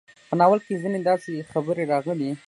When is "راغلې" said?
1.93-2.29